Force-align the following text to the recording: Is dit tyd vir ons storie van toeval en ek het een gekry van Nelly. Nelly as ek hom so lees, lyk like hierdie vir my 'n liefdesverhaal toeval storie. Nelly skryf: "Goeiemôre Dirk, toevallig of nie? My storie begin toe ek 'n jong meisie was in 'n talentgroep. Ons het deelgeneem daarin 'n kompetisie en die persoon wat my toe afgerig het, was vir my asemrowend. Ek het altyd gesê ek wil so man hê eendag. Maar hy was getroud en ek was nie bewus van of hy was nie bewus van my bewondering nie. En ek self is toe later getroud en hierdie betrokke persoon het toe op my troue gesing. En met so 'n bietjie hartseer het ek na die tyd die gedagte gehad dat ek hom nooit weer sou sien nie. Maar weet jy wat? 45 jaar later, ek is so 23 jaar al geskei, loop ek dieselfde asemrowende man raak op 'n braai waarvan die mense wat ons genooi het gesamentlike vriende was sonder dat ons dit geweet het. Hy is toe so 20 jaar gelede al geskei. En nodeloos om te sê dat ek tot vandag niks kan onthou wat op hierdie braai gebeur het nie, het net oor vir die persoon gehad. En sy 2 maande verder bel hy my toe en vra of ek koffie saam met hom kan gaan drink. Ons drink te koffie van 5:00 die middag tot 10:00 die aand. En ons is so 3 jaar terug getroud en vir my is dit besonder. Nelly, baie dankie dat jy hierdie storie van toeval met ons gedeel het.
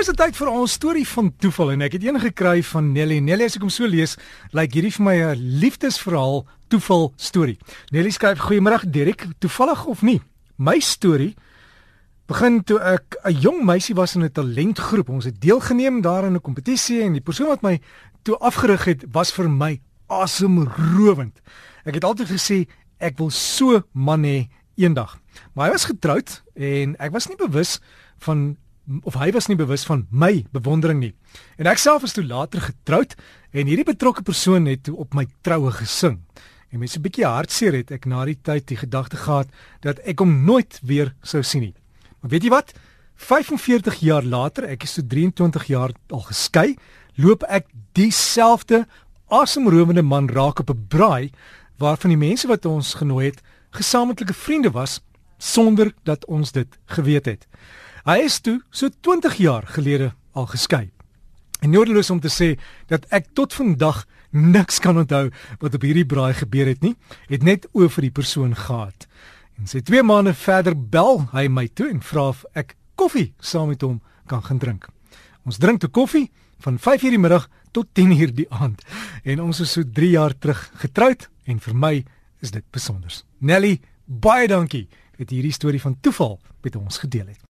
Is 0.00 0.08
dit 0.08 0.16
tyd 0.16 0.32
vir 0.32 0.48
ons 0.48 0.72
storie 0.78 1.04
van 1.04 1.26
toeval 1.44 1.74
en 1.74 1.82
ek 1.84 1.98
het 1.98 2.04
een 2.06 2.16
gekry 2.22 2.62
van 2.64 2.86
Nelly. 2.94 3.18
Nelly 3.20 3.44
as 3.50 3.58
ek 3.58 3.66
hom 3.66 3.72
so 3.72 3.84
lees, 3.84 4.14
lyk 4.48 4.54
like 4.56 4.78
hierdie 4.78 4.92
vir 4.94 5.04
my 5.04 5.16
'n 5.20 5.42
liefdesverhaal 5.60 6.46
toeval 6.72 7.12
storie. 7.20 7.58
Nelly 7.92 8.08
skryf: 8.08 8.38
"Goeiemôre 8.40 8.88
Dirk, 8.88 9.26
toevallig 9.40 9.84
of 9.84 10.00
nie? 10.00 10.22
My 10.56 10.78
storie 10.80 11.36
begin 12.26 12.64
toe 12.64 12.80
ek 12.80 13.16
'n 13.24 13.40
jong 13.40 13.60
meisie 13.62 13.94
was 13.94 14.16
in 14.16 14.24
'n 14.24 14.32
talentgroep. 14.32 15.10
Ons 15.10 15.24
het 15.24 15.38
deelgeneem 15.38 16.00
daarin 16.00 16.32
'n 16.32 16.40
kompetisie 16.40 17.02
en 17.02 17.12
die 17.12 17.20
persoon 17.20 17.48
wat 17.48 17.62
my 17.62 17.78
toe 18.22 18.38
afgerig 18.38 18.84
het, 18.84 19.04
was 19.12 19.30
vir 19.32 19.50
my 19.50 19.80
asemrowend. 20.08 21.40
Ek 21.84 21.94
het 21.94 22.04
altyd 22.04 22.28
gesê 22.28 22.66
ek 22.98 23.18
wil 23.18 23.30
so 23.30 23.82
man 23.92 24.24
hê 24.24 24.48
eendag. 24.76 25.20
Maar 25.52 25.66
hy 25.66 25.72
was 25.72 25.84
getroud 25.84 26.42
en 26.54 26.96
ek 26.98 27.12
was 27.12 27.28
nie 27.28 27.36
bewus 27.36 27.80
van 28.18 28.56
of 29.02 29.14
hy 29.14 29.30
was 29.32 29.46
nie 29.46 29.58
bewus 29.58 29.84
van 29.86 30.06
my 30.10 30.44
bewondering 30.52 31.00
nie. 31.00 31.12
En 31.58 31.68
ek 31.70 31.78
self 31.78 32.02
is 32.06 32.14
toe 32.16 32.24
later 32.26 32.60
getroud 32.60 33.14
en 33.52 33.66
hierdie 33.70 33.86
betrokke 33.86 34.22
persoon 34.26 34.66
het 34.70 34.84
toe 34.88 34.96
op 34.96 35.14
my 35.14 35.26
troue 35.46 35.70
gesing. 35.70 36.20
En 36.70 36.78
met 36.78 36.90
so 36.90 36.98
'n 36.98 37.02
bietjie 37.02 37.26
hartseer 37.26 37.72
het 37.72 37.90
ek 37.90 38.06
na 38.06 38.24
die 38.24 38.38
tyd 38.42 38.66
die 38.66 38.76
gedagte 38.76 39.16
gehad 39.16 39.48
dat 39.80 39.98
ek 40.06 40.18
hom 40.18 40.44
nooit 40.44 40.80
weer 40.82 41.14
sou 41.22 41.42
sien 41.42 41.60
nie. 41.60 41.74
Maar 42.20 42.30
weet 42.30 42.42
jy 42.44 42.50
wat? 42.50 42.72
45 43.16 44.00
jaar 44.00 44.22
later, 44.22 44.64
ek 44.64 44.82
is 44.82 44.94
so 44.94 45.02
23 45.02 45.64
jaar 45.66 45.92
al 46.08 46.20
geskei, 46.20 46.76
loop 47.16 47.42
ek 47.42 47.66
dieselfde 47.92 48.86
asemrowende 49.28 50.02
man 50.02 50.28
raak 50.28 50.60
op 50.60 50.70
'n 50.70 50.86
braai 50.88 51.30
waarvan 51.78 52.10
die 52.10 52.26
mense 52.28 52.48
wat 52.48 52.64
ons 52.64 52.94
genooi 52.94 53.26
het 53.26 53.42
gesamentlike 53.70 54.34
vriende 54.34 54.70
was 54.70 55.00
sonder 55.38 55.92
dat 56.02 56.24
ons 56.26 56.52
dit 56.52 56.78
geweet 56.86 57.24
het. 57.24 57.46
Hy 58.08 58.22
is 58.24 58.40
toe 58.40 58.60
so 58.72 58.88
20 58.88 59.34
jaar 59.36 59.66
gelede 59.68 60.12
al 60.32 60.46
geskei. 60.46 60.90
En 61.60 61.70
nodeloos 61.70 62.10
om 62.10 62.20
te 62.20 62.30
sê 62.32 62.54
dat 62.88 63.04
ek 63.12 63.34
tot 63.36 63.52
vandag 63.52 64.06
niks 64.30 64.78
kan 64.80 64.96
onthou 64.96 65.28
wat 65.60 65.74
op 65.76 65.84
hierdie 65.84 66.06
braai 66.08 66.32
gebeur 66.34 66.70
het 66.70 66.80
nie, 66.80 66.94
het 67.28 67.44
net 67.44 67.66
oor 67.76 67.90
vir 67.92 68.08
die 68.08 68.14
persoon 68.16 68.54
gehad. 68.56 69.04
En 69.60 69.68
sy 69.68 69.82
2 69.84 70.02
maande 70.06 70.32
verder 70.32 70.72
bel 70.76 71.26
hy 71.34 71.48
my 71.52 71.66
toe 71.68 71.90
en 71.90 72.00
vra 72.00 72.30
of 72.32 72.46
ek 72.56 72.76
koffie 72.96 73.34
saam 73.40 73.68
met 73.68 73.84
hom 73.84 74.00
kan 74.30 74.40
gaan 74.46 74.62
drink. 74.62 74.88
Ons 75.44 75.60
drink 75.60 75.80
te 75.84 75.88
koffie 75.88 76.30
van 76.64 76.78
5:00 76.78 77.10
die 77.10 77.20
middag 77.20 77.48
tot 77.72 77.86
10:00 77.92 78.32
die 78.34 78.48
aand. 78.50 78.80
En 79.24 79.40
ons 79.40 79.60
is 79.60 79.72
so 79.72 79.82
3 79.84 80.10
jaar 80.10 80.38
terug 80.38 80.70
getroud 80.74 81.28
en 81.44 81.60
vir 81.60 81.74
my 81.74 82.04
is 82.40 82.50
dit 82.50 82.64
besonder. 82.70 83.12
Nelly, 83.38 83.80
baie 84.06 84.48
dankie 84.48 84.88
dat 85.18 85.30
jy 85.30 85.36
hierdie 85.36 85.52
storie 85.52 85.80
van 85.80 86.00
toeval 86.00 86.40
met 86.62 86.76
ons 86.76 86.98
gedeel 86.98 87.26
het. 87.26 87.38